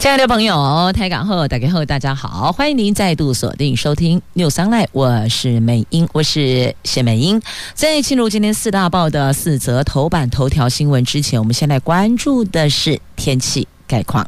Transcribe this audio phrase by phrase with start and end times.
[0.00, 7.38] 亲爱的朋友，台港后打开后，大家好，欢迎您再度锁定收听 News Online，我是美英，我是谢美英。
[7.74, 14.26] 在进入今天四大报的四则头版头条新闻之前，我们先来关注的是天气概况。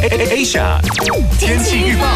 [0.00, 0.80] Asia
[1.38, 2.06] 天气预报。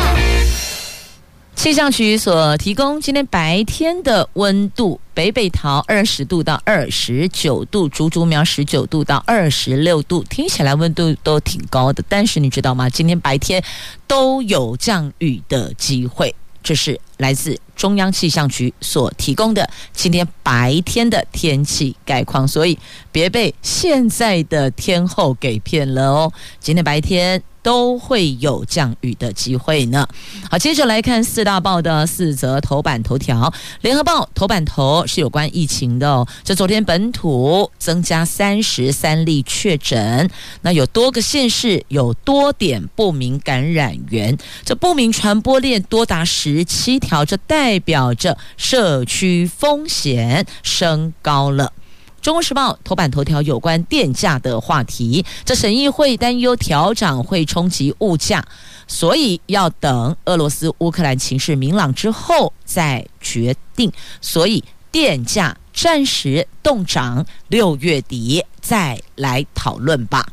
[1.59, 12.01] 气象局所提供今天白天的温度，北北桃二十度到二十九度，竹竹苗十九度到二十六度，听起来温度都挺高的。
[12.09, 12.89] 但是你知道吗？
[12.89, 13.61] 今天白天
[14.07, 22.79] 都有降雨的机会，这是来自中央气象局所提供的今天白天的天气概况，所以
[23.11, 26.33] 别被现在的天候给骗了哦。
[26.61, 27.43] 今天白天。
[27.69, 30.09] 都会有降雨的机会呢。
[30.51, 33.53] 好，接着来看四大报的四则头版头条。
[33.83, 36.27] 联合报头版头是有关疫情的哦。
[36.43, 40.31] 这昨天本土增加三十三例确诊，
[40.63, 51.75] 那有多个县市有多点不明感染源，这不明传播链多达十七条，这代表着社区风险升高了。
[52.21, 58.45] 中国时报头版头条有关电价的话题，这审议会担忧调涨会冲击物价，
[58.87, 70.27] 所以要等俄罗斯乌克兰情势明朗之后再决定，所以电价暂时冻涨，六月底再来讨论吧。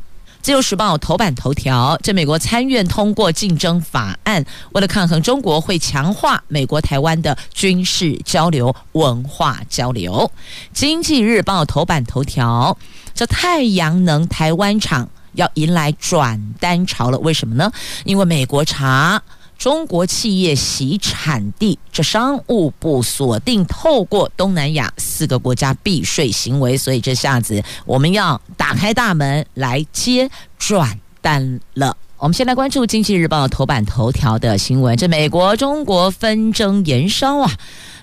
[0.45, 10.31] 自由时报头版头条：这美国参院通过竞争法案，为了抗衡中国，会强化美国台湾的军事交流、文化交流。
[10.71, 12.77] 经济日报头版头条：
[13.15, 17.71] 这太阳能台湾厂要迎来转单潮了，为什么呢？
[18.03, 19.19] 因为美国查。
[19.57, 31.95] 中国企业洗产地，这商务部锁定透过东南亚四个国家避税行为，所以这下子我们要打开大门来接转单了。
[32.17, 37.51] 我们先来关注《经济日报》头版头条的新闻：这美国中国纷争延烧啊，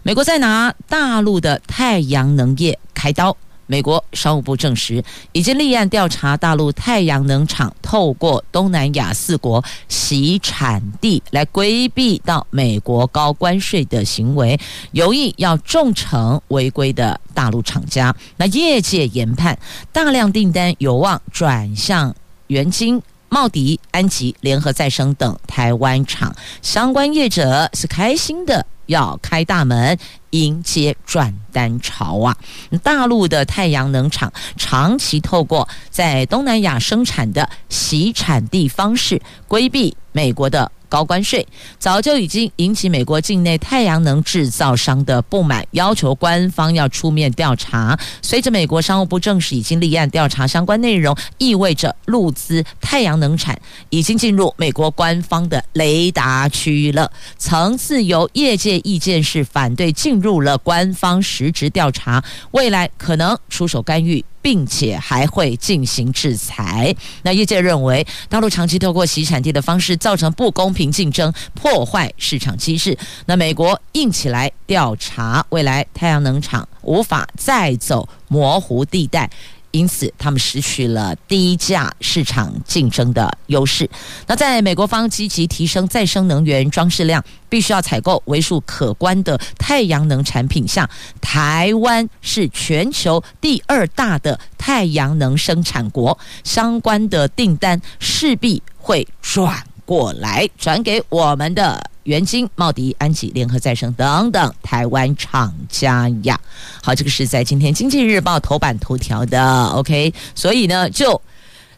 [0.03, 3.37] 美国在拿大陆的太阳能业开刀。
[3.67, 5.03] 美国商务部证实，
[5.33, 14.59] 已经立案调查大陆太阳能厂透过东南亚四国洗产地来规避到美国高关税的行为，
[14.91, 18.15] 有意要重惩违规的大陆厂家。
[18.37, 19.59] 那业界研判，
[19.93, 22.15] 大量订单有望转向
[22.49, 28.67] 元晶、茂迪、安吉、联合再生等台湾厂，相关业者是开心的。
[28.87, 29.97] 要开大门
[30.33, 32.37] 迎接转单潮啊！
[32.83, 40.71] 大陆的太阳能厂长期透过在东南亚生产的洗产地方式，规避美国的。
[40.93, 41.49] 高关税
[41.79, 47.99] 早就已经引起美国境内太阳能制造商的不满，要求官方要出面调查。
[48.21, 57.11] 随着美国商务部证实已经立案调查相关内容，意味着陆资太阳能产已经进入美国官方的雷达区域了。
[57.39, 64.25] 曾自由业界意见是反对进入了官方实质调查，未来可能出手干预。
[64.43, 66.93] 并且还会进行制裁。
[67.23, 72.99] 那业界认为，大陆长期透过洗产地的方式造成不公平竞争，破坏市场机制。
[73.27, 79.31] 那美国硬起来调查，未来太阳能厂无法再走模糊地带。
[79.73, 83.89] 因此，他们失去了低价市场竞争的优势。
[84.27, 90.89] 那在美国方积极提升再生能源装饰量，必须要采购为数可观的太阳能产品下，
[91.21, 101.92] 台湾是全球第二大的太阳能生产国，相关的订单势必会转过来，转给我们的。
[102.05, 106.39] 元晶、茂迪、安吉、联合再生等等台湾厂家呀，
[106.83, 109.67] 好，这个是在今天《经济日报》头版头条的。
[109.67, 111.21] OK，所以呢，就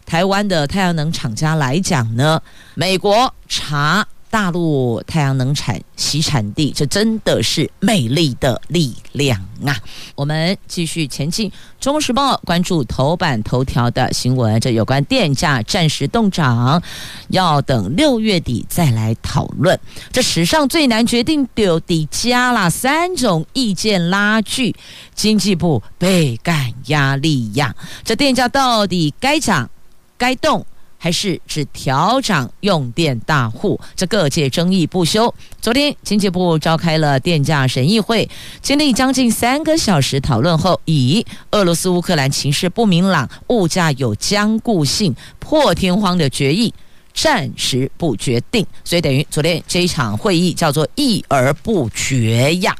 [0.06, 2.41] 台湾的太阳能厂家来讲呢，
[2.75, 4.06] 美国查。
[4.34, 9.78] 大陆太阳能产洗产地，这真的是美丽的力量啊！
[10.16, 11.48] 我们继续前进，
[11.78, 16.82] 《中国时报》关注头版头条的新闻，这有关电价暂时冻涨，
[17.28, 19.78] 要等六月底再来讨论。
[20.10, 24.75] 这史上最难决定丢底加了三种意见拉锯，
[25.14, 27.72] 经济部倍感压力呀！
[28.02, 29.70] 这电价到底该涨
[30.19, 30.66] 该动？
[31.05, 33.79] 还是只调涨用电大户？
[33.95, 35.35] 这各界争议不休。
[35.61, 38.27] 昨天经济部召开了电价审议会，
[38.62, 46.73] 经历将近三个小时讨论后，以俄罗斯乌克兰情势不明朗、物价有僵固性、破天荒的决议，
[47.12, 48.67] 暂时不决定。
[48.83, 52.75] 所以等于昨天这一场会议叫做议而不决呀。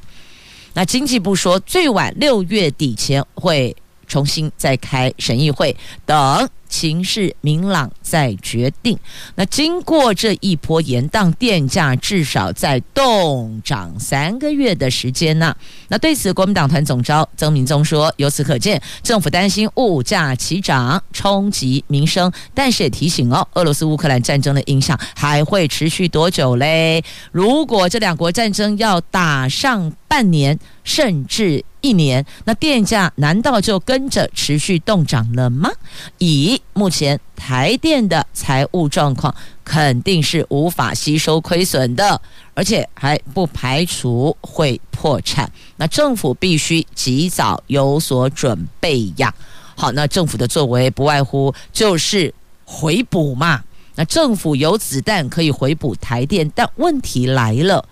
[0.73, 3.77] 那经济部说，最晚六月底前会
[4.07, 5.77] 重新再开审议会，
[6.07, 6.49] 等。
[6.75, 8.99] 形势明朗再决定。
[9.37, 15.55] 那经过这一波延宕，电价至少在动涨三个月的时间呢。
[15.87, 27.05] 那对此，国民党团总召曾铭宗说：“由此可见，政府担心物价齐涨冲击民生，但是也提醒哦，俄罗斯乌克兰战争的影响还会持续多久嘞？
[27.31, 35.71] 如果这两国战争要打上半年，甚至……”一年，那电价难道就跟着持续冻涨了吗？
[36.17, 42.19] 以目前台电的财务状况，肯定是无法吸收亏损的，
[42.55, 45.53] 而且还不排除会破产。
[45.77, 49.35] 那政府必须及早有所准备呀。
[49.77, 52.33] 好，那政府的作为不外乎就是
[52.65, 53.63] 回补嘛。
[53.95, 57.87] 那政府有子弹可以回补台电，但问题来了，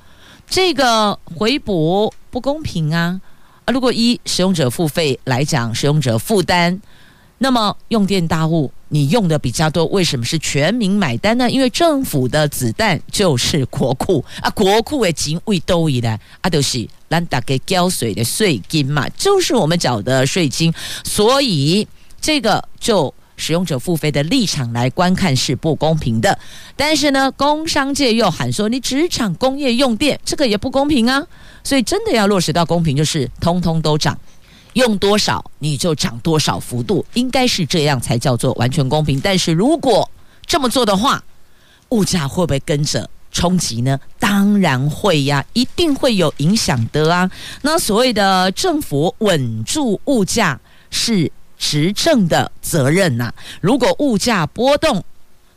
[0.49, 3.21] 这个回补不公平啊。
[3.65, 6.81] 啊，如果一使用者付费来讲，使用者负担，
[7.39, 11.51] 那么用电大户你用的比较多，为什么是全民买单呢？
[11.51, 20.73] 因为政府的子弹就是国库啊，国库的钱为都以来啊，就是咱大家交税的税金嘛，就是我们缴的税金，
[21.05, 21.87] 所以
[22.21, 26.39] 这个就使用者付费的立场来观看是不公平的。
[26.77, 31.27] 但是呢，工商界又喊说，你只涨工业用电，这个也不公平啊。
[31.65, 34.19] 所以真的要落实到公平，就是通通都涨，
[34.73, 39.21] 用多少你就涨多少幅度，应该是这样才叫做完全公平。
[39.21, 40.11] 但是如果
[40.47, 41.23] 这么做的话，
[41.91, 43.99] 物价会不会跟着冲击呢？
[44.19, 47.31] 当然会呀，一定会有影响的啊。
[47.63, 50.61] 那所谓的政府稳住物价
[50.91, 53.33] 是执政的责任呐。
[53.61, 55.05] 如果物价波动，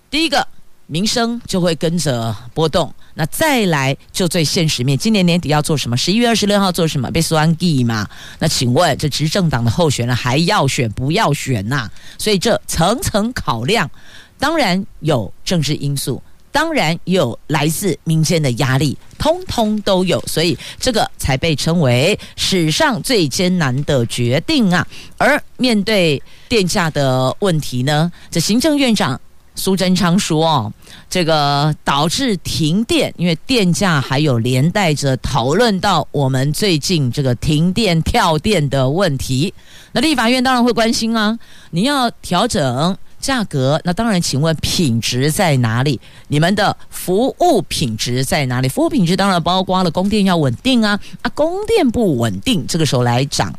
[0.09, 0.47] 第一个
[0.87, 2.93] 民生就会跟着波动。
[3.17, 5.95] 那再来就最现实面，今年年底要做什么？
[5.95, 7.09] 十一月二十六号做什么？
[7.11, 8.05] 被双 G 嘛？
[8.39, 13.89] 那请问这执政党的候选人还要选不要选呐、所以这层层考量，
[14.37, 16.21] 当然有政治因素，
[16.51, 24.85] 当然有来自民间的压力，通通都有，所以这个才被称为史上最艰难的决定啊！
[25.17, 29.17] 而面对电价的问题呢，这行政院长。
[29.55, 30.73] 苏贞昌说：“哦，
[31.09, 39.53] 这个导致停电，因为电价还有连带着讨论到我们最近这个停电跳电的问题。
[39.93, 41.39] 那立法院当然会关心啊，
[41.71, 45.99] 你要调整价格，那当然，请问品质在哪里？
[46.27, 48.67] 你们的服务品质在哪里？
[48.67, 53.53] 服务品质当然包括了供电要稳定啊，啊，供电不稳定，这个时候来涨，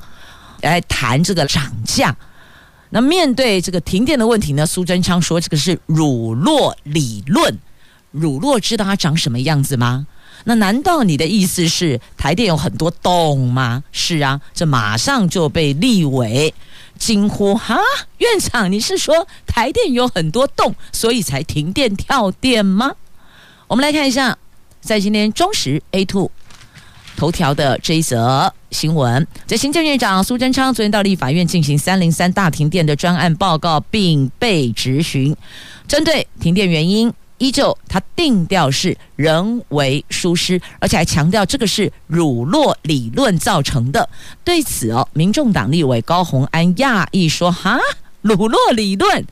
[0.60, 2.14] 来谈这个涨价。”
[2.91, 7.59] 那面对这个停电的问题呢，苏贞昌说这个是乳酪理论。
[8.11, 10.06] 乳酪知道它长什么样子吗？
[10.44, 13.83] 那难道你的意思是台电有很多洞吗？
[13.93, 16.55] 是啊，这马上就被立委
[16.99, 17.77] 惊呼哈，
[18.19, 22.93] 院长你是说台电有很多洞，所以才停电跳电吗？
[23.67, 24.39] 我们来看一下，
[24.81, 26.31] 在今天中时 A two。
[27.17, 35.34] 头条的这一则新闻，在行政院长苏贞昌昨天到立法院进行三零三大停电的专案报告，并被质询。
[35.89, 44.06] 针对停电原因，依旧他定调是人为疏失，而且还强调这个是乳酪理论造成的。
[44.44, 47.79] 对此哦，民众党立委高虹安讶异说：“哈，
[48.20, 49.24] 乳酪理论。”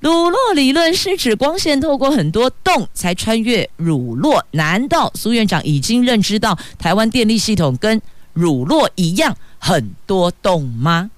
[0.00, 4.40] 乳酪理论是指光线透过很多洞才穿越乳酪？
[4.52, 8.00] 难道苏院长已经认知到台湾电力系统跟
[8.38, 11.10] 乳酪一样很多洞吗？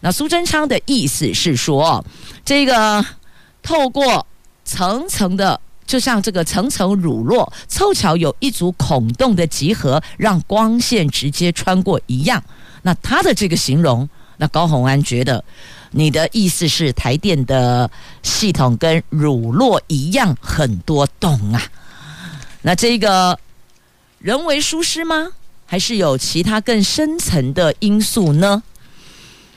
[0.00, 2.02] 那苏贞昌的意思是说，
[2.44, 3.04] 这个
[3.62, 4.26] 透过
[4.64, 12.42] 层层的，就像这个层层乳酪，凑巧有一组孔洞的集合，让光线直接穿过一样。
[12.82, 15.44] 那他的这个形容，那高虹安觉得。
[15.92, 17.90] 你的意思是台电的
[18.22, 21.60] 系统跟乳酪一样很多洞啊？
[22.62, 23.36] 那这个
[24.20, 25.32] 人为疏失吗？
[25.70, 28.60] 还是有其他更深层的因素呢？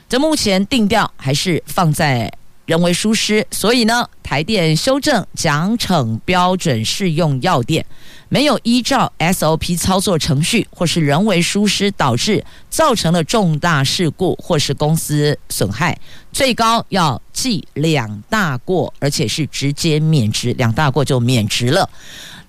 [0.07, 2.31] 这目前定调还是放在
[2.67, 7.83] 人为疏失，所以呢，台电修正奖惩标准适用要点，
[8.29, 15.97] 没有依照 SOP 操作程序，或是人为疏失导致造成了重大事故或是公司损害，
[16.31, 21.89] 最高要记两大过，而且是直接免职，两大过就免职了。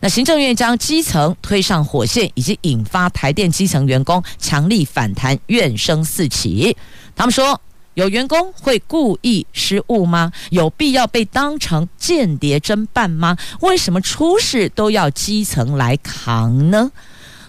[0.05, 6.77] 那行政院将基层推上火线，以及引发台电基层员工强力反弹，怨声四起。
[7.17, 7.59] 他们说。
[7.95, 10.33] 有员工会故意失误吗？
[10.51, 13.39] 有必要被当成间谍侦办吗？
[13.61, 16.91] 为什么出事都要基层来扛呢？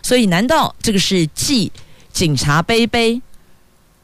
[0.03, 1.71] 所以，难道这个是继
[2.13, 3.19] 警察杯杯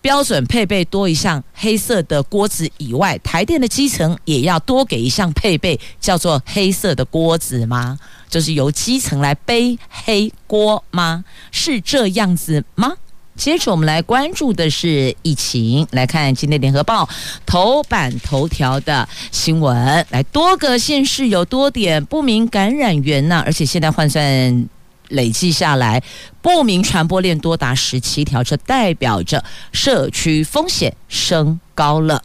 [0.01, 7.99] 标准配备多一项黑色的锅子以外，台电的基层也要多给一项配备，叫做黑色的锅子吗？
[8.31, 11.23] 就是由基层来背黑锅吗？
[11.51, 12.93] 是这样子吗？
[13.35, 17.07] 接着我们来关注的是疫情，来看今天联合报
[17.45, 20.05] 头版头条的新闻。
[20.09, 24.67] 来，多个县市有多点不明感染源呢，而且现在换算
[25.09, 26.01] 累计下来，
[26.41, 32.21] 不明传播链多达十七条，这代表着社区风险升高了。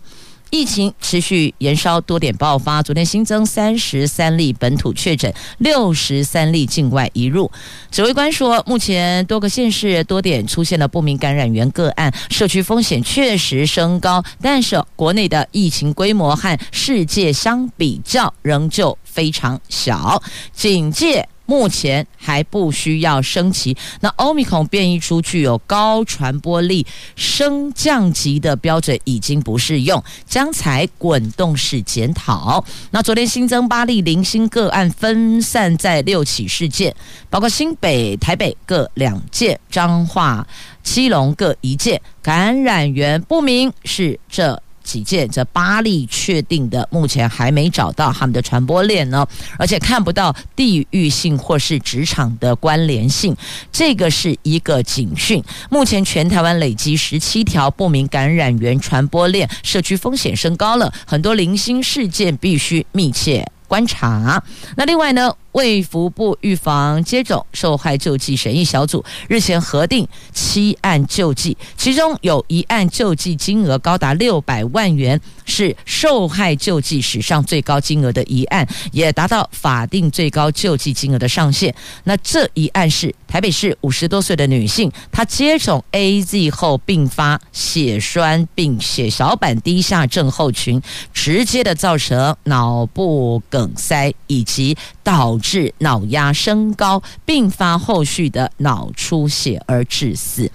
[0.50, 2.82] 疫情持续延烧，多点爆发。
[2.82, 7.50] 昨天新增三十三例本土确诊，六十三例境外移入。
[7.90, 14.22] 指挥官说，目前多个县市多点出现了不明感染源个案，社区风险确实升高。
[14.40, 20.22] 但是国内的疫情规模和世界相比较，仍旧非常小。
[20.52, 21.28] 警戒。
[21.46, 23.76] 目前还不需要升级。
[24.00, 32.64] 那欧米孔变异株具有高传播力，升降级的标准已经不适用，将采滚动式检讨。
[32.90, 36.94] 那昨天新增八例零星个案，分散在六起事件，
[37.30, 40.46] 包括新北、台北各两件，彰化、
[40.82, 44.62] 基隆各一件，感染源不明，是这。
[44.86, 49.26] 几件，这八例确定的，目前还没找到他们的传播链呢，
[49.58, 53.36] 而且看不到地域性或是职场的关联性，
[53.72, 55.42] 这个是一个警讯。
[55.68, 64.40] 目前全台湾累积十七条不明感染源传播链，社区风险升高了，很多零星事件必须密切观察。
[64.76, 81.74] 那另外呢，卫福部预防接种受害救济审议小组日前核定七案救济，其中有一案救济金额高达六百万元，是受害救济史上最高金额的一案，也达到法定最高救济金额的上限。
[82.04, 90.82] 那这一案是台北市五十多岁的女性，她接种 AZ 后并发血栓并血小板低下症候群，
[91.14, 100.50] 直接的造成脑部梗塞以及导致脑压升高，并发后续的脑出血而致死。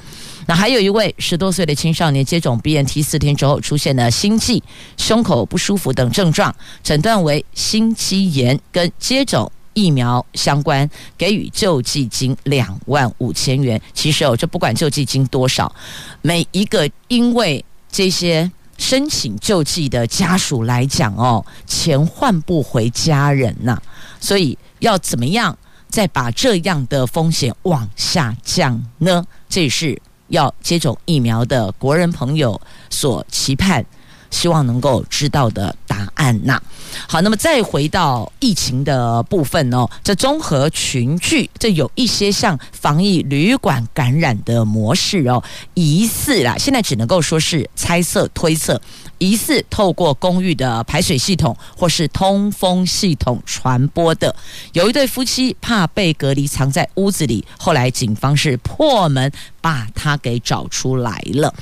[0.48, 4.62] 那还有一位十多岁的青少年接种 BNT 四天之后出现了心悸、
[4.98, 13.81] 胸口不舒服等症状，诊断为心肌炎，跟接种疫苗相关，给予救济金两万五千元。
[13.93, 15.74] 其实哦，这不管救济金多少，
[16.21, 23.79] 每一个因为这些申请救济的家属来讲哦，钱换不回家人呐、
[24.19, 25.57] 所以要怎么样
[25.88, 29.25] 再把这样的风险往下降呢？
[29.50, 32.59] 这是要接种疫苗的国人朋友
[32.89, 33.85] 所期盼，
[34.31, 36.59] 希望能够知道的答案呐。
[37.07, 45.41] 好，那么再回到疫情的部分哦，这综合群聚，这有一些像防疫旅馆感染的模式哦，
[45.73, 48.81] 疑似啦，现在只能够说是猜测推测。
[49.19, 54.35] 疑似透过公寓的排水系统或是通风系统传播的，
[54.73, 61.53] 有一对夫妻怕被隔离，藏在屋子里，后来警方是破门把他给找出来了。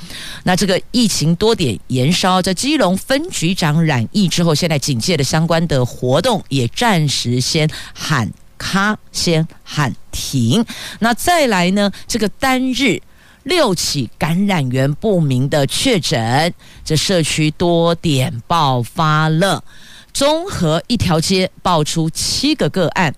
[0.42, 8.28] 那这个疫情多点延烧，在基隆分局长染疫之后，现在警戒的相关的活动也暂时先喊
[8.58, 10.64] 卡，先喊停。
[10.98, 13.00] 那再来呢，这个单日。
[13.44, 16.52] 六起感染源不明的确诊，
[16.84, 19.64] 这社区多点爆发了，
[20.12, 23.14] 中和一条街爆出七个个案。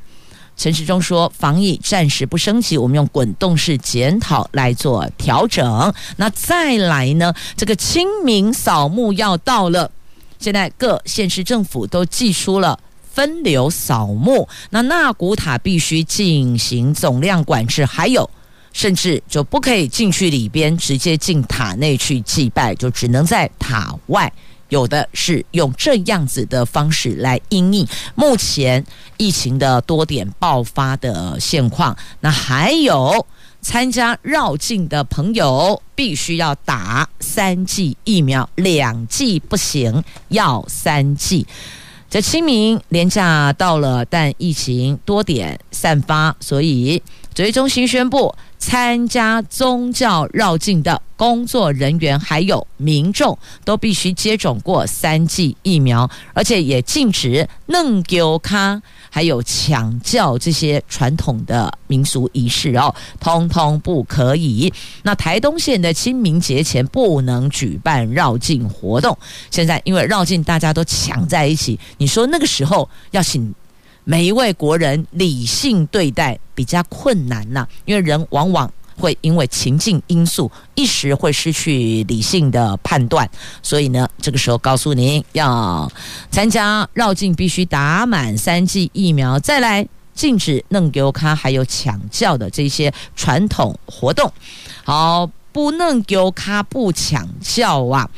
[0.56, 5.92] 陈时中说，防疫暂时不升级，我们用滚动式检讨来做调整。
[6.16, 7.34] 那再来呢？
[7.56, 9.90] 这个清明扫墓要到了，
[10.38, 12.78] 现在各县市政府都祭出了
[13.12, 18.28] 分流扫墓，那纳古塔必须进行总量管制，还有。
[18.74, 24.32] 甚至就不可以进去里边，直接进塔内去祭拜，就只能在塔外。
[24.72, 28.82] 有的是用这样子的方式来应应目前
[29.18, 31.94] 疫情的多点爆发的现况。
[32.20, 33.26] 那还有
[33.60, 41.46] 参加绕境的朋友必须要打三剂疫苗，两剂不行，要三剂。
[42.08, 47.02] 这清明连假到了，但疫情多点散发，所以
[47.34, 58.80] 指挥中心宣布，参加宗教绕境的工作人员还有民众都必须接种过三剂疫苗，而且也禁止弄丢卡。
[59.14, 64.72] 还有抢轿这些传统的民俗仪式哦，通通不可以。
[65.02, 69.14] 那台东县的清明节前不能举办绕境活动。
[69.50, 73.54] 现在因为绕境大家都抢在一起，你说那个时候要请
[74.04, 78.70] 每一位国人理性对待，比较困难呐、因为人往往。
[78.94, 83.28] 会因为情境因素一时会失去理性的判断，
[83.62, 85.90] 所以呢，这个时候告诉您要
[86.30, 94.30] 参加绕境必须打满三剂疫苗，再来禁止弄丢卡还有抢教的这些传统活动。
[94.84, 98.08] 好，不弄丢卡不抢教啊，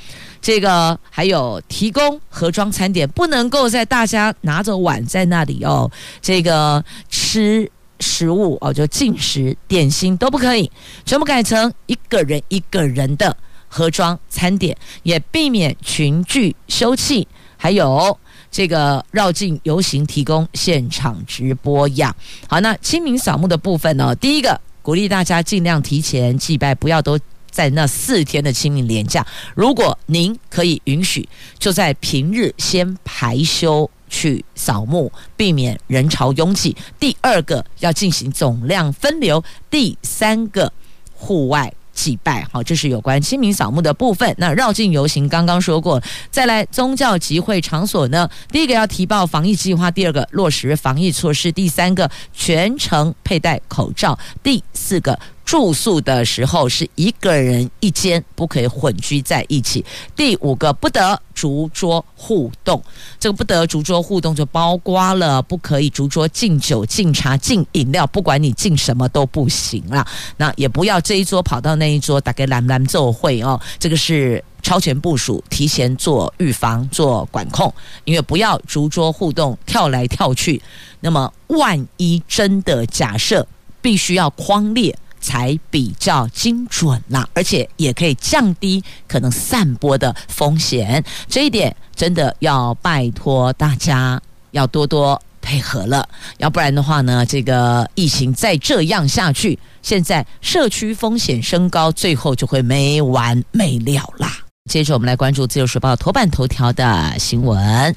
[0.44, 7.70] 这个还有提供盒装餐点，不能够在大家拿着碗在那里哦，这个吃。
[8.00, 10.70] 食物哦，就进食点心都不可以，
[11.06, 13.34] 全部改成一个人一个人的
[13.68, 17.24] 盒装餐点，也避免群聚休憩。
[17.56, 18.18] 还有
[18.50, 22.14] 这个绕境游行提供现场直播呀。
[22.48, 24.14] 好，那清明扫墓的部分呢？
[24.16, 27.18] 第一个鼓励大家尽量提前祭拜，不要都
[27.54, 29.24] 在那四天的清明连假。
[29.54, 33.88] 如果您可以允许，就在平日先排休。
[34.06, 36.76] 去扫墓，避免人潮拥挤。
[37.00, 39.42] 第二个要进行总量分流。
[39.68, 40.72] 第三个，
[41.12, 42.46] 户外祭拜。
[42.52, 44.32] 好，这是有关清明扫墓的部分。
[44.38, 48.30] 那绕境游行刚刚说过，再来宗教集会场所呢？
[48.52, 55.18] 第一个要提报防疫计划，第二个落实防疫措施，第三个全程佩戴口罩，第四个。
[55.44, 59.84] 住宿的时候是一个人一间，不可以混居在一起。
[60.16, 62.82] 第五个，不得逐桌互动。
[63.20, 70.06] 这个不得逐桌互动就包括了不可以逐桌敬酒、敬茶、敬饮料，不管你敬什么都不行啦。
[70.38, 73.60] 那也不要这一桌跑到那一桌，大家来来做会哦。
[73.78, 77.72] 这个是超前部署，提前做预防、做管控。
[78.04, 80.60] 因为不要逐桌互动，跳来跳去。
[81.00, 83.46] 那么万一真的假设
[83.82, 84.96] 必须要框列。
[85.24, 91.02] 才比较精准啦，而且也可以降低可能散播的风险。
[91.26, 94.20] 这一点真的要拜托大家
[94.50, 104.43] 要多多配合了，要不然的话呢，这个疫情再这样下去，现在社区风险升高，最后就会没完没了啦。
[104.70, 107.94] 接着我们来关注《自由时报》头版头条的新闻，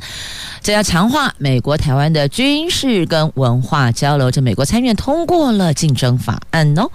[0.62, 4.30] 这要强化美国台湾的军事跟文化交流。
[4.30, 6.92] 这美国参议院通过了竞争法案哦。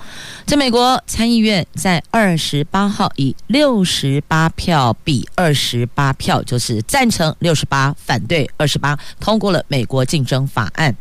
[0.47, 10.95] 这美国参议院在二十八号以六十八票比二十八票，就是赞成六十八，反对二十八，通过了美国竞争法案。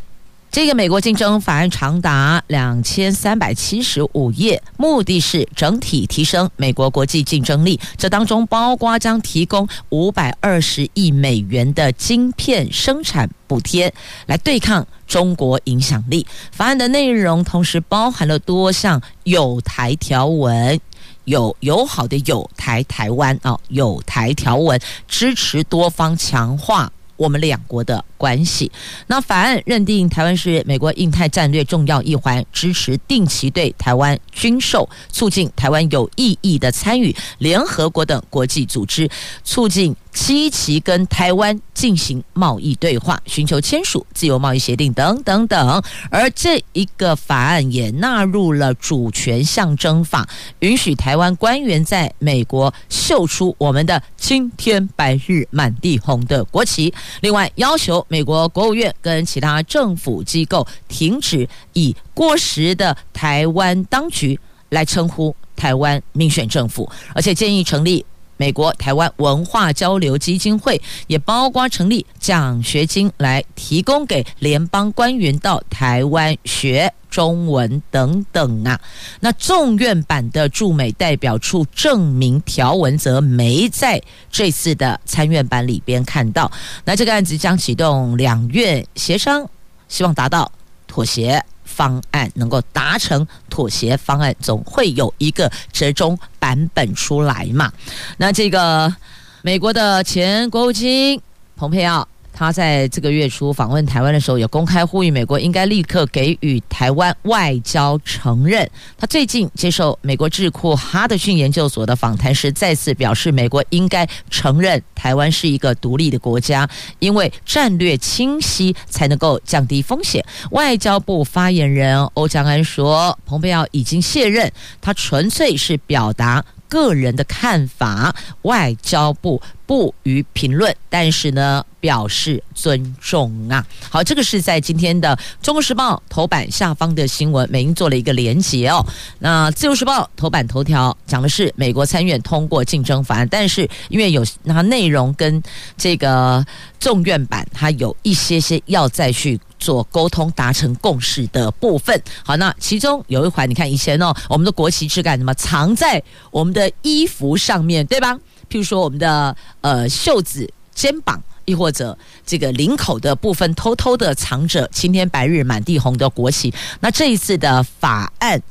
[0.52, 7.80] 这个美国竞争法案长达两千三百七十五页，目的是整体提升美国国际竞争力。
[7.96, 13.94] 这当中包括将提供五百二十亿美元的晶片生产补贴，
[14.26, 16.28] 来对抗中国影响力。
[16.52, 20.78] 法案的内容同时包含了多项友台条文，
[21.24, 26.92] 有友好的友台台湾啊，友台条文支持多方强化。
[27.22, 28.72] 我们两国的关系。
[29.06, 39.08] 那法案认定台湾是美国印太战略重要一环，支持定期对台湾军售，促进台湾有意义的参与联合国等国际组织，
[39.44, 39.96] 促进。
[40.14, 45.82] 积极跟台湾进行贸易对话，寻求签署自由贸易协定等等等。
[46.10, 50.28] 而这一个法案也纳入了主权象征法，
[50.60, 56.94] 允许台湾官员在美国秀出我们的青天白日满地红的国旗。
[57.22, 68.06] 另外，要求美国国务院跟其他政府机构停止以过时的台湾当局来称呼台湾民选政府，而且建议成立。
[68.42, 78.82] 美国台湾文化交流基金会也包括成立奖学金来提供给联邦官员到台湾学中文等等啊。
[79.20, 84.02] 那众院版的驻美代表处证明条文则没在
[84.32, 86.52] 这次的参院版里边看到。
[86.84, 89.48] 那这个案子将启动两院协商，
[89.88, 90.52] 希望达到
[90.88, 91.46] 妥协。
[91.76, 97.72] 方案能够达成妥协方案，总会有一个折中版本出来嘛。
[98.18, 98.94] 那这个
[99.42, 101.20] 美国的前国务卿
[101.56, 108.70] 蓬佩奥他在这个月初访问台湾的时候，也公开呼吁美国应该立刻给予台湾外交承认。
[108.98, 116.68] 他最近接受美国智库哈德逊研究所的访谈时，再次表示，美国应该承认台湾是一个独立的国家，
[117.00, 120.26] 因为战略清晰才能够降低风险。
[120.52, 126.44] 外交部发言人欧江安说，蓬佩奥已经卸任，他纯粹是表达。
[126.68, 133.66] 个人的看法，外交部不予评论，但是呢，表示尊重啊。
[133.90, 138.86] 好，这个是在今天的《中国时报》头版下方的新闻，美英做了一个连结哦。
[139.20, 145.44] 那《自由时报》头版头条讲的是美国参院通过竞争法案，但是因为有那内容跟
[145.76, 146.46] 这个
[146.80, 149.38] 众院版，它有一些些要再去。
[149.62, 155.32] 做沟通达成共识的部分，好，那其中有一环，你看以前哦，我们的国旗是干什么？
[155.36, 158.16] 藏在我们的衣服上面对吧？
[158.50, 166.54] 譬如说我们的呃袖子、肩膀，亦或者这个领口的部分，偷偷的藏着“青天白日满地红”的国旗。
[166.80, 168.42] 那这一次的法案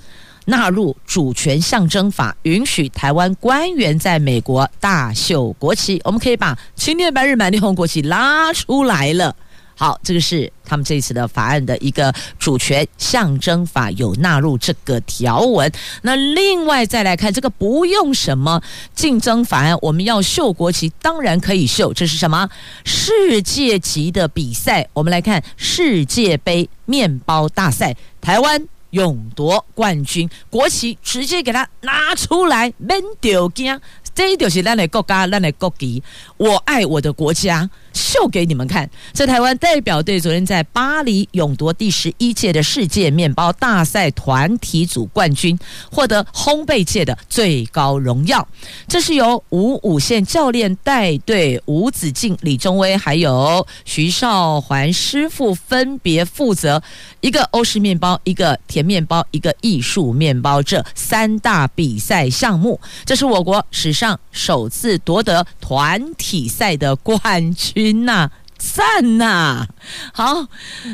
[0.47, 9.37] 纳入主权象征法，允许台湾官员在美国大秀国旗，我们可以把“青天白日满地红”国旗拉出来了。
[9.81, 15.73] 好，这个是他们这一次的法案的一个主权象征法有纳入这个条文。
[16.03, 18.63] 那另外再来看这个不用什么
[18.95, 21.95] 竞争法案，我们要秀国旗，当然可以秀。
[21.95, 22.47] 这是什么
[22.85, 24.87] 世界级的比赛？
[24.93, 33.81] 我们来看世界杯面包大赛，台湾勇夺冠军，国旗直接给它拿出来，免丢惊。
[34.13, 36.03] 这就是咱的国家，咱的国旗。
[36.37, 38.89] 我爱我的国家，秀给你们看。
[39.13, 45.59] 在台湾代表队昨天在巴黎勇夺第十一届的世界面包大赛团体组冠军，
[45.91, 48.47] 获得烘焙界的最高荣耀。
[48.89, 56.83] 这是由吴武宪教练带队，吴子敬、李宗威还有徐少环师傅分别负责
[57.21, 62.81] 一个欧式面包、一个甜面包、一个艺术面包这三大比赛项目。
[63.05, 64.19] 这是我国史上。
[64.33, 69.67] 首次夺得团体赛的冠军云呐、啊，赞呐、
[70.13, 70.47] 好，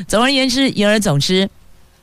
[0.07, 1.49] 总而言之，言而总之，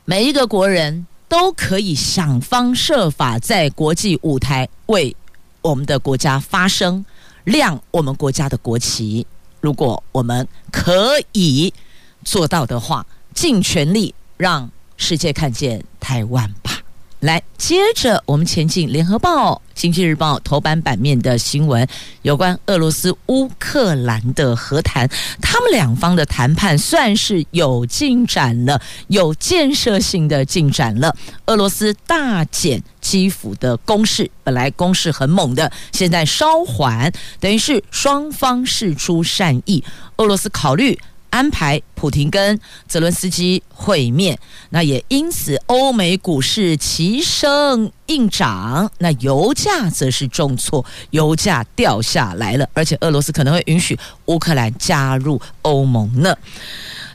[0.05, 5.15] 每一个国人都可以想方设法在国际舞台为
[5.61, 7.03] 我们的国家发声，
[7.45, 9.25] 亮我们国家的国旗。
[9.59, 11.73] 如果我们可以
[12.23, 16.74] 做到的话，尽全力让世界看见台湾吧。
[17.25, 21.87] 来，接着我们前进《联合报》《经济日报》头版版面的新闻，
[22.21, 25.09] 有关俄罗斯、乌克兰的和谈，
[25.41, 31.15] 他们两方的谈判算是有进展了，有建设性的进展了。
[31.47, 39.83] 俄罗斯大减基辅的攻势，本来攻势很猛的，现在稍缓，等于是双方释出善意。
[40.17, 40.99] 俄罗斯考虑。
[41.35, 56.33] 安排普廷跟泽伦斯基会面，那也因此欧美股市齐声硬涨，那油价则是重挫，油价掉下来了，而且俄罗斯可能会允许乌克兰加入欧盟呢。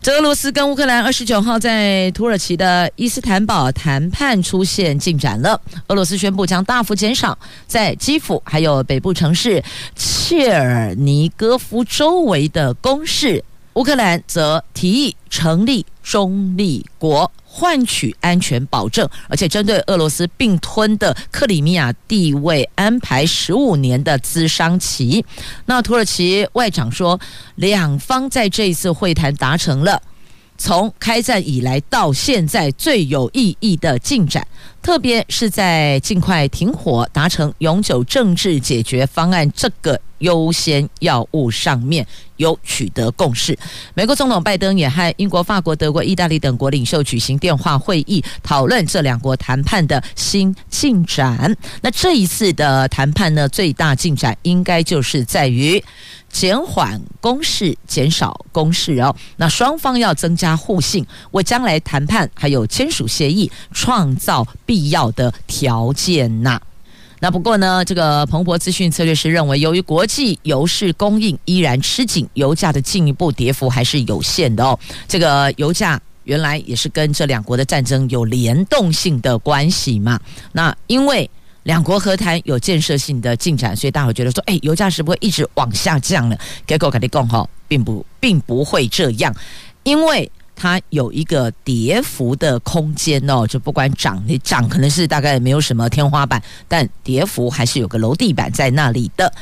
[0.03, 9.65] 这俄罗斯跟乌克兰二十九号在土耳其的伊斯坦堡谈判出现进展了，俄罗斯宣布将大幅减少在基辅还有北部城市
[9.97, 13.43] 切尔尼戈夫周围的攻势。
[13.81, 25.25] 乌克兰则提议成立中立国，换取安全保证，而且针对俄罗斯并吞的克里米亚地位安排十五年的资商期。
[25.65, 27.19] 那土耳其外长说，
[27.55, 30.03] 两方在这一次会谈达成了
[30.61, 34.47] 从开战以来到现在最有意义的进展，
[34.83, 39.99] 特别是在尽快停火、达成永久政治解决方案这个。
[40.21, 43.59] 优先要务上面有取得共识。
[43.95, 51.57] 美国总统拜登也和英国、法国、德国、意大利等国领袖举行电话会议，讨论这两国谈判的新进展。
[51.81, 55.83] 那这一次的谈判呢，最大进展应该就是在于
[56.31, 59.15] 减缓攻势、减少攻势哦。
[59.37, 66.61] 那双方要增加互信，为将来谈判还有签署协议创造必要的条件呐。
[67.23, 74.79] 那不过呢，这个彭博资讯策略师认为，由于国际油市供应依然吃紧，油价的进一步跌幅还是有限的哦。
[75.07, 80.19] 这个油价原来也是跟这两国的战争有联动性的关系嘛。
[80.53, 81.29] 那因为
[81.65, 86.39] 两国和谈有建设性的进展，所以大伙觉得说，哎，油价是不会一直往下降了。
[86.67, 89.35] 结果跟你讲哈，并不并不会这样，
[89.83, 90.31] 因为。
[90.63, 99.33] 它有一个跌幅的空间哦，就不管涨，你涨可能是大概没有什么天花板，但跌幅还是有个楼地板在那里的。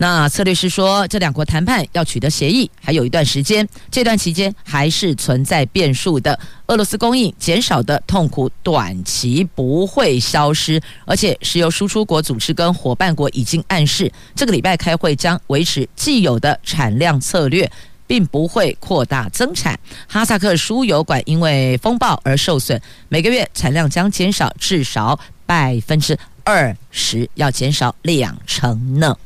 [0.00, 6.38] 那策略师说，这两国谈判要取得协议还有一段时间，这段期间还是存在变数的。
[6.66, 17.68] 俄罗斯供应减少的痛苦短期不会消失，而且石油输出国组织跟伙伴国已经暗示，这个礼拜开会将维持既有的产量策略，
[18.08, 19.78] 并不会扩大增产。
[20.08, 25.16] 哈萨克输油管因为风暴而受损，每个月产量将减少至少
[25.46, 29.16] 百分之二十，要减少两成呢。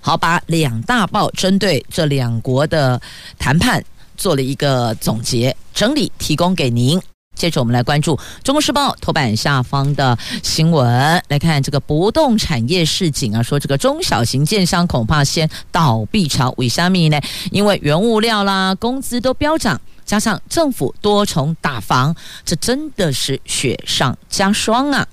[0.00, 2.98] 好，把两大报针对这两国的
[3.38, 3.84] 谈判
[4.16, 6.98] 做了一个总结整理，提供给您。
[7.38, 16.52] 接着我们来关注《中国时报》头版下方的新闻，来看这个不动产业市井啊，说这个中小型建商恐怕先倒闭潮。
[16.58, 17.20] 为什么呢？
[17.52, 25.06] 因为原物料啦、工资都飙涨，加上政府多重打房，这真的是雪上加霜啊！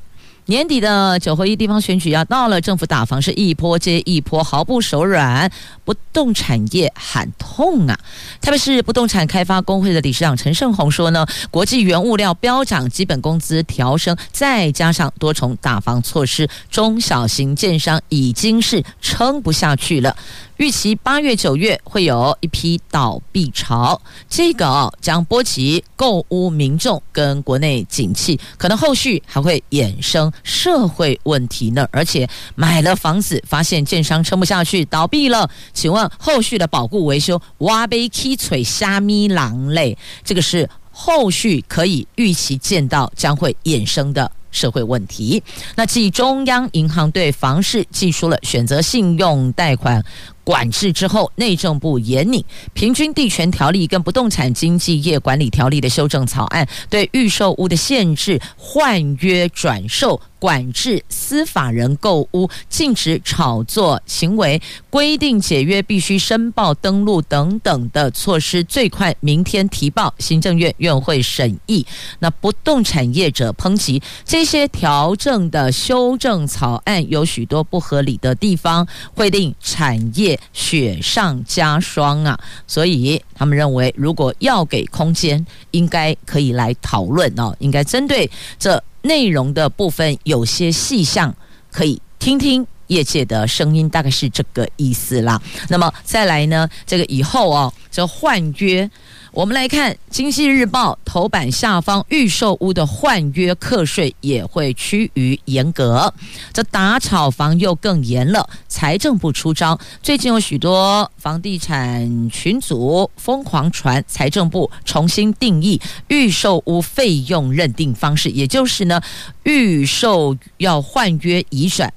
[0.48, 5.52] 年底的九合一地方选举要到了，政府打房是一波接一波，毫不手软。
[5.84, 7.96] 不动产业喊痛啊！
[8.42, 20.16] 特别是不动产开发工会的理事长陈胜鸿说呢，国际原物料飙涨，基本工资调升，再加上多重打房措施，中小型建商已经是撑不下去了。
[20.58, 31.86] 预期八月、九月会有一批倒闭潮，这个哦将波及购屋民众跟国内景气，可能后续还会衍生社会问题呢。
[31.91, 44.32] 而且买了房子，发现建商撑不下去倒闭了，请问后续的保固维修，挖杯踢腿虾米狼类，这个是后续可以预期见到将会衍生的。
[44.56, 45.44] 社会问题。
[45.76, 50.02] 那继中央银行对房市寄出了选择信用贷款
[50.46, 60.22] 管制之后，内政部严拟平均地权条例跟不动产经纪业管理条例的修正草案，对预售屋的限制换约转售。
[60.46, 71.84] 管制司法人购屋，禁止炒作行为，规定解约必须申报登录等等的措施，最快明天提报行政院院会审议。
[72.20, 82.40] 那不动产业者抨击这些调整的修正草案有许多不合理的地方，会令产业雪上加霜啊！
[82.68, 88.30] 所以他们认为，如果要给空间，应该可以来讨论哦，应该针对
[88.60, 88.80] 这。
[89.06, 91.34] 内容的部分有些细项
[91.72, 95.41] 可以听听业界的声音，大概是这个意思啦。
[95.70, 98.89] 那么再来呢，这个以后哦，这换约。
[99.36, 106.13] 我们来看《经济日报》头版下方，预售屋的换约课税也会趋于严格，
[106.54, 108.48] 这打炒房又更严了。
[108.69, 119.02] 财政部出招，最近有许多房地产群组疯狂传，财政部重新定义预售屋费用认定方式，也就是呢，
[119.43, 121.93] 预售要换约移转。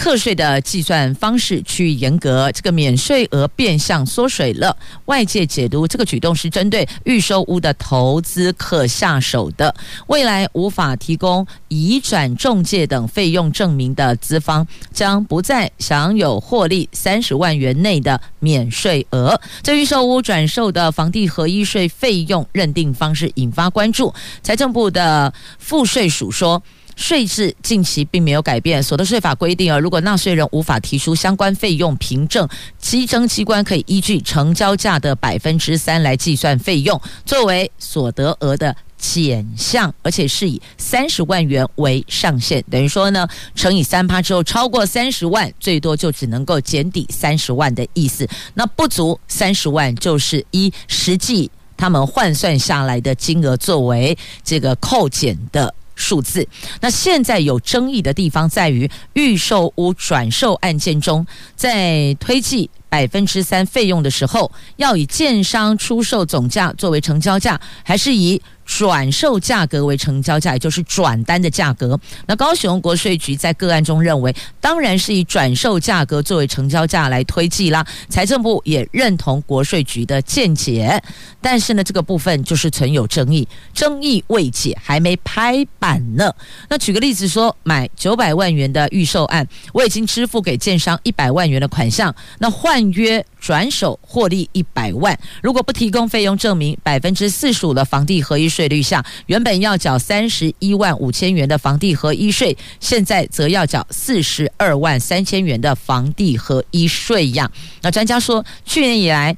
[0.00, 4.74] 课税的计算方式趋于严格，这个免税额变相缩水了。
[5.04, 9.74] 外界解读这个举动是针对预售屋的投资客下手的。
[10.06, 19.38] 未来无法提供移转中介等费用证明的资方，将不再享有获利三十万元内的免税额。
[19.62, 24.14] 这预售屋转售的房地合一税费用认定方式引发关注。
[24.42, 26.62] 财政部的赋税署说。
[27.00, 32.46] 税制近期并没有改变，所得税法规定啊，如果纳税人无法提出相关费用凭证，
[32.78, 48.28] 稽征机关可以依据成交价的百分之三来计算费用，作为所得额的减项，而且是以三十万元为上限，等于说呢，乘以三趴之后，超过三十万，最多就只能够减抵三十万的意思。
[48.52, 55.74] 那不足三十万，就是依实际他们换算下来的金额作为这个扣减的。
[56.00, 56.44] 数字。
[56.80, 71.98] 那现在有争议的地方在于，预售屋转售案件中，在推计百分之三费用的时候，要以建商出售总价作为成交价，还是以转售价格为成交价，也就是转单的价格。
[72.26, 77.84] 那高雄国税局在个案中认为，当然是以转售价格作为成交价来推计啦。
[78.08, 81.02] 财政部也认同国税局的见解，
[81.40, 86.32] 但是呢，这个部分就是存有争议，争议未解，还没拍板呢。
[86.68, 93.26] 那举个例子说，买九百万元的预售案，我已经支付给建商一百万元的款项，那换约。
[93.40, 107.50] 转手获利一百万，如果不提供费用证明，百分之四十五的房地合一税率下，原本要缴三十一万五千元的房地合一税，现在则要缴四十二万三千元的房地合一税样。
[107.80, 109.34] 那专家说，去年以来。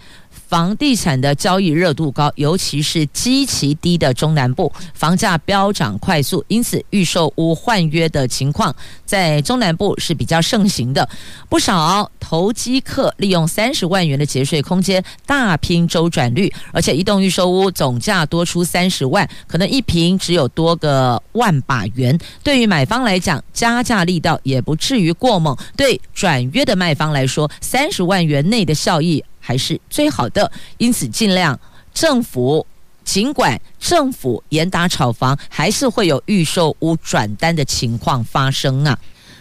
[0.52, 11.08] 房地产的交易热度高，尤其是基期低的中南部，房价飙涨快速，因此预售屋换约的情况在中南部是比较盛行的。
[11.48, 22.18] 不少投机客利用三十万元的节税空间，大拼周转率，而且一栋预售屋总价多出三十万，可能一平只有多个万把元。
[22.44, 29.24] 对于买方来讲，加价力道也不至于过猛；对转约的卖方来说，三十万元内的效益。
[29.42, 31.58] 还是最好的，因此尽量
[31.92, 32.64] 政府
[33.04, 38.98] 尽管政府严打炒房，还是会有预售屋转单的情况发生啊。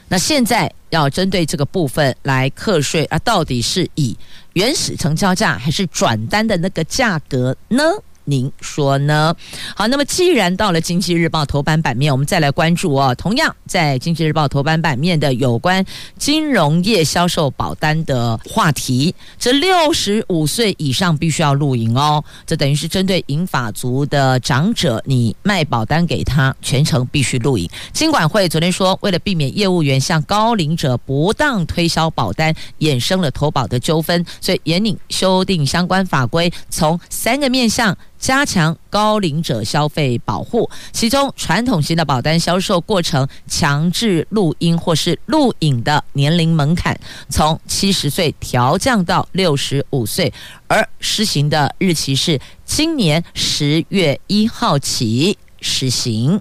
[0.10, 4.18] 那现在要针对这个部分来课税啊，到底是以
[4.54, 7.84] 原始成交价还是转单的那个价格呢？
[8.32, 9.36] 您说呢？
[9.76, 13.14] 好，那么既然到了《经济日报》头版版面，我们再来关注哦。
[13.16, 15.86] 同样在《经济日报》头版版面的有关
[16.18, 22.24] 金融业销售保单的话题，这六十五岁以上必须要录影哦。
[22.48, 27.70] 这等于是针对银发族的长者，你卖保单给他，全程必须录影。
[27.92, 37.98] 金管会昨天说，为了避免业务员向高龄者不当推销保单，衍生了投保的纠纷，所以严令修订相关法规，从三个面向。
[38.22, 50.32] 加强高龄者消费保护，其中传统型的保单销售过程强制录音或是录影的年龄门槛，从七十岁调降到六十五岁，
[50.68, 56.40] 而施行的日期是今年十月一号起实行。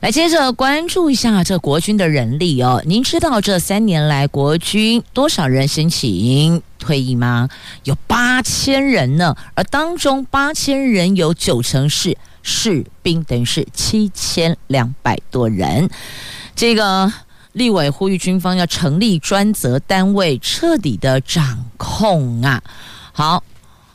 [0.00, 2.82] 来，接着关注一下这国军的人力哦。
[2.84, 7.48] 您知道这三年来国军多少人申请退役吗？
[7.84, 15.88] 有八千人呢，而当中八千人有九成是士兵，等于是七千两百多人。
[16.54, 17.12] 这个
[17.52, 22.62] 立委呼吁军方要成立专责单位，彻底的掌控啊。
[23.12, 23.42] 好。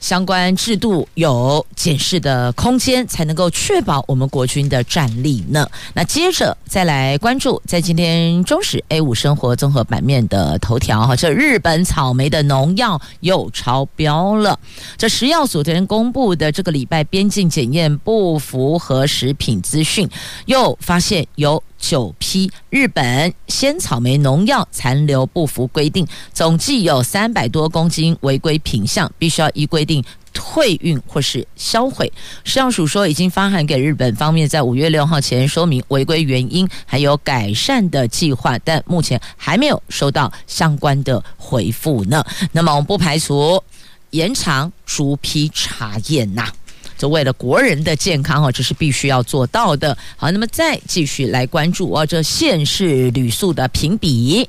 [0.02, 5.66] 相关制度有检视的空间，才能够确保我们国军的战力呢。
[5.94, 14.60] 那接着再来关注，在今天中时 A 五生活综合版面的头条哈，这日本草莓的农药又超标了。
[14.98, 20.10] 这食药署昨天公布的这个礼拜边境检验不符合食品资讯，
[20.48, 21.64] 又发现有。
[21.82, 32.10] 九批日本鲜草莓农药残留不符规定，总计有三百多公斤违规品项，必须要依规定退运或是销毁。
[32.46, 42.24] 食药署说已经发函给日本方面，在五月六号前说明违规原因，还有改善的计划，但目前还没有收到相关的回复呢。
[42.54, 43.62] 那么我们不排除
[44.12, 46.48] 延长逐批查验呐。
[47.02, 49.98] 就为了国人的健康哦，这是必须要做到的。
[50.16, 54.48] 好，那么再继续来关注哦，这县市旅宿的评比，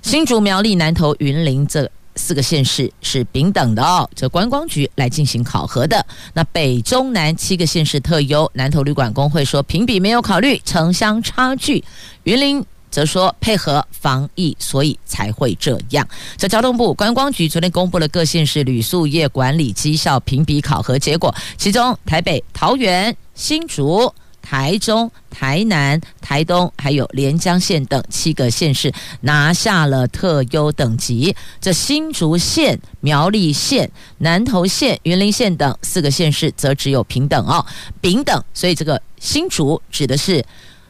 [0.00, 4.08] 新竹、苗栗、南投、云林这四个县市是平等的哦。
[4.14, 6.06] 这观光局来进行考核的。
[6.34, 11.82] 那北中南七个县市特优，南投旅馆工会说评比没有考虑城乡差距，
[12.22, 12.64] 云林。
[12.92, 16.06] 则说配合防疫，所以才会这样。
[16.36, 31.34] 这交通部观光局昨天公布了各县市旅宿业管理绩效评比考核结果，其中台北、桃园、新竹、台中、台南、台东，还有连江县等七个县市拿下了特优等级。
[31.62, 37.64] 这新竹县、苗栗县、南投县、云林县等四个县市则只有平等哦，
[38.02, 38.44] 平等。
[38.52, 40.44] 所以这个新竹指的是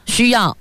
[0.04, 0.56] 需要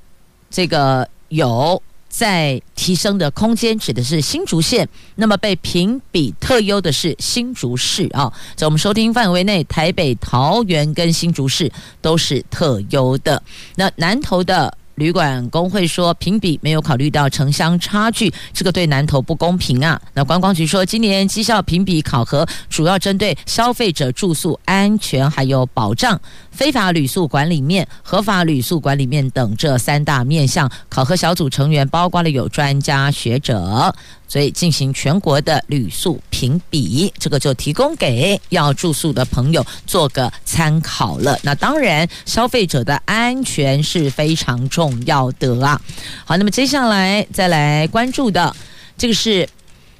[0.51, 1.09] 这个。
[1.31, 4.87] 有在提升的空间，指的是新竹县。
[5.15, 13.41] 那么被评比特优的是新竹市啊，在我们收听范围内，台北、桃园跟新竹市都是特优的。
[13.75, 14.77] 那南投的。
[14.95, 19.99] 旅馆工会说，评比没有考虑到城乡差距，这个对南头不公平啊。
[20.13, 26.19] 那观光局说，今年绩效评比考核主要针对消费者住宿安全还有保障、
[26.51, 30.69] 非法旅宿管理面、合法旅宿管理面等这三大面向。
[30.89, 33.95] 考核小组成员包括了有专家学者。
[34.31, 41.37] 所以进行全国的旅宿评比，这个就提供给要住宿的朋友做个参考了。
[41.43, 45.81] 那当然，消费者的安全是非常重要的啊。
[46.23, 48.55] 好，那么接下来再来关注的，
[48.97, 49.49] 这个是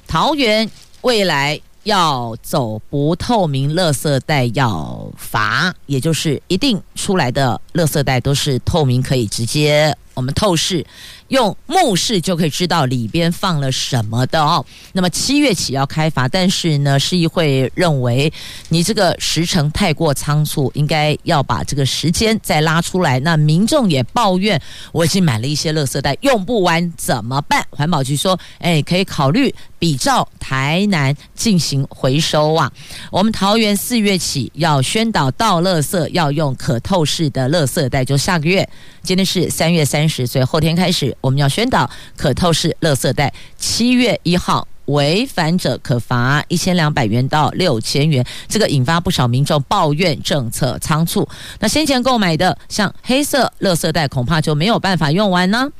[0.08, 0.66] 桃园
[1.02, 10.86] 未来要走不透明垃圾袋要罚，也就是一定出来的垃圾袋都是透明，可以直接我们透视。
[11.32, 14.64] 用目视就可以知道里边放了什么的哦。
[14.92, 18.30] 那么七月起要开罚，但是呢，市议会认为
[18.68, 23.18] 你这个时程太过仓促，应该要把这个时间再拉出来。
[23.20, 24.60] 那民众也抱怨，
[24.92, 27.66] 我已经买了一些垃圾袋，用不完怎么办？
[27.70, 29.52] 环保局说，哎，可以考虑。
[29.82, 32.70] 比照台南进行回收啊，
[33.10, 38.68] 我们桃园四月起要宣导倒垃圾要用可透视的垃圾袋，就下个月，
[39.02, 43.32] 今天是三月三十，所以后天开始我们要宣导可透视垃圾袋。
[43.56, 51.26] 七月一号违反者可罚一千两百元到六千元，这个引发不少民众抱怨政策仓促。
[51.60, 55.70] 那先前购买的像黑色垃圾袋，恐怕就没有办法用完呢。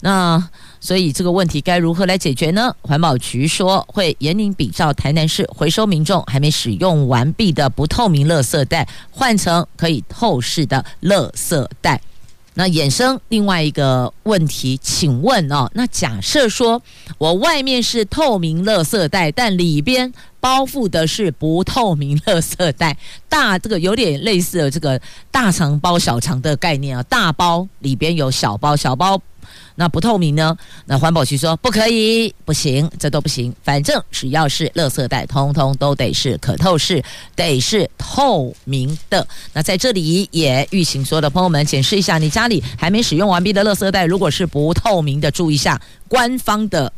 [0.00, 0.48] 那。
[0.80, 2.70] 所以这个问题该如何来解决呢？
[2.82, 11.98] 环保局说会严令比照台南市回收民众还没使用完毕的不透明垃圾袋，换成可以透视的垃圾袋。
[12.54, 16.80] 那衍生另外一个问题，请问哦，那假设说
[17.18, 22.96] 我外面是透明垃圾袋，但里边包覆的是不透明垃圾袋，
[23.28, 25.00] 大这个有点类似的这个
[25.30, 29.20] 大肠包小肠的概念啊，大包里边有小包，小包。
[29.76, 30.56] 那不透明呢？
[30.86, 33.54] 那环保局说不可以，不行，这都不行。
[33.62, 37.02] 反正只要是垃圾袋，通通都得是可透视，
[37.34, 39.26] 得是透明的。
[39.52, 46.92] 那在这里也预请所有的朋友们检视一下，你家里还没使用完毕的垃圾袋，如果是不透明的，注意一下官方的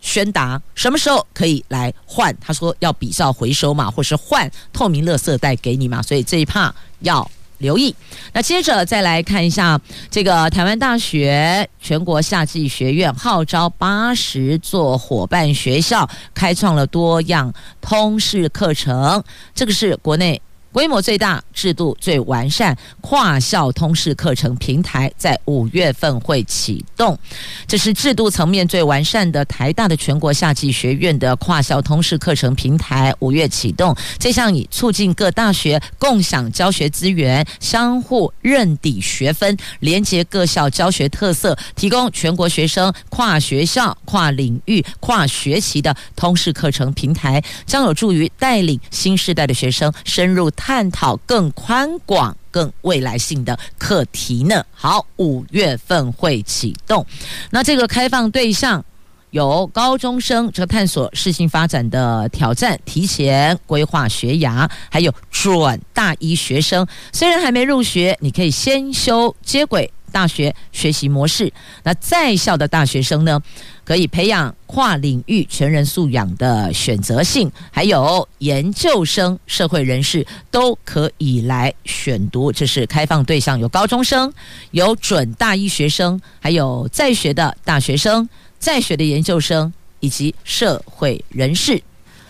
[0.00, 2.36] 宣达，什么时候可以来换？
[2.40, 6.02] 他说要比照回收嘛，或是换透明垃圾袋给你嘛。
[6.02, 7.30] 所以这一趴要。
[7.58, 7.94] 留意，
[8.32, 9.80] 那接着再来看一下
[10.10, 19.22] 这个台湾大学全国夏季学院号召八十座伙伴学校，开创了多样通识课程，
[19.54, 20.40] 这个是国内。
[20.76, 27.18] 规模最大、制度最完善、跨校通识课程平台在五月份会启动。
[27.66, 33.96] 这是制度层面最完善的台大的全国夏季学院的跨校通识课程平台，五月启动。
[34.18, 50.52] 这项以促进各大学共享教学资源、相互认抵学分、连接各校教学特色，提供全国学生跨学校、跨领域、跨学习的通识课程平台，将有助于带领新时代的学生深入。
[50.66, 54.64] 探讨更宽广、更未来性的课题呢？
[54.74, 57.06] 好，五月份会启动。
[57.50, 58.84] 那这个开放对象
[59.30, 69.88] 有高中生，这个探索适性发展的挑战，提前规划学涯，还有转大一学生，虽然还没入学，你可以先修接轨。
[70.16, 71.52] 大学学习模式，
[71.82, 73.38] 那在校的大学生呢，
[73.84, 82.50] 可以培养跨领域全人素养的选择性，还有研究生、社会人士都可以来选读。
[82.50, 84.32] 这是开放对象，有高中生，
[84.70, 88.26] 有准大一学生，还有在学的大学生、
[88.58, 91.82] 在学的研究生以及社会人士。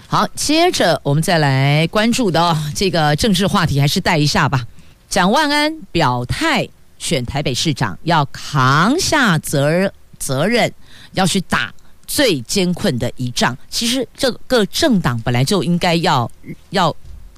[0.08, 4.66] 好，接着我们再来关注的，这个政治话题，还是带一下吧。
[5.08, 6.68] 蒋万安表态。
[6.98, 10.72] 选台北市长要扛下责责任，
[11.12, 11.72] 要去打
[12.06, 13.56] 最艰困的一仗。
[13.68, 16.30] 其实这个政党本来就应该要
[16.70, 16.94] 要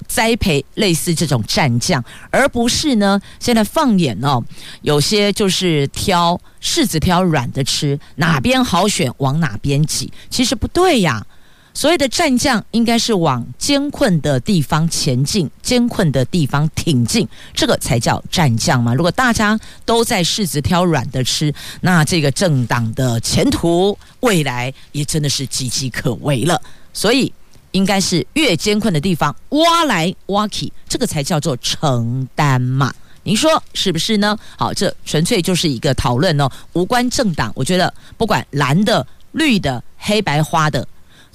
[0.07, 4.43] 栽培类似这种战将，而不是呢，现在放眼哦，
[4.81, 10.11] 有些就是挑柿子挑软的吃，哪边好选往哪边挤。
[10.29, 11.25] 其实不对呀。
[11.79, 18.93] 所谓的战将应该是往艰困的地方前进，艰困的地方挺进，这个才叫战将嘛。
[18.93, 26.61] 如果大家都在柿子挑软的吃，那这个政党的前途未来也真的是岌岌可危了。
[26.91, 27.31] 所以
[27.71, 32.93] 应该是越艰困的地方挖来挖去，这个才叫做承担嘛。
[33.23, 34.37] 您说是不是呢？
[34.57, 37.49] 好，这纯粹就是一个讨论哦，无关政党。
[37.55, 40.85] 我觉得不管蓝的、绿的、黑白花的。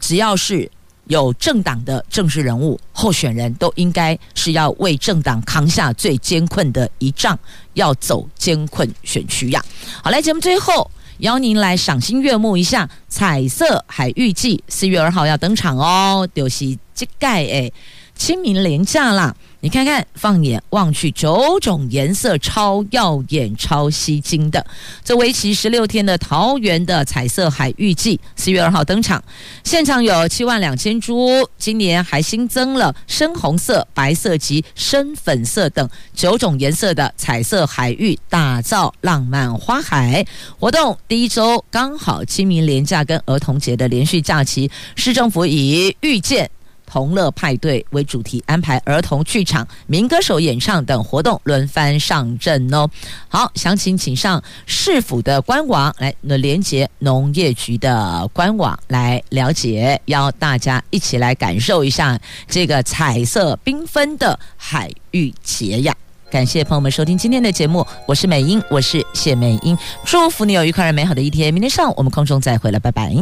[0.07, 0.71] 只要是
[1.07, 7.39] 有政党的政治人物候选人，都应该是要为政党扛下最艰困的一仗，
[7.73, 9.65] 要走艰困选区呀。
[10.03, 10.91] 好，来节目最后
[11.21, 17.73] 邀您来赏心悦目一下《彩色海域季》，四月二号要登场哦，就是这盖诶，
[18.15, 19.35] 清明廉价啦。
[19.65, 24.63] 你看看，放眼望去，九种颜色超耀眼、超吸睛的。
[25.03, 29.25] 这为期十六天的桃园的彩色海域季，四月二号登场，
[29.65, 40.27] 现场有七万两千株，今年还新增了深红色、白色及深粉色等九种颜色的彩色海域，打造浪漫花海。
[40.59, 46.51] 活动第一周刚好清明连假跟儿童节的连续假期，市政府以遇见。
[46.95, 52.89] 同乐派对为主题，安排儿童剧场、民歌手演唱等活动轮番上阵哦。
[53.27, 62.17] 好，详情请上市府的官网来，那连接农业局的官网来了解，邀大家一起来感受一下
[62.47, 65.93] 这个彩色缤纷的海芋节呀！
[66.31, 71.53] 感谢朋友们收听今天的节目，我是美英，我是谢美英，祝福你有愉快而美好的一天。
[71.53, 73.15] 明天上午我们空中再会了，拜拜。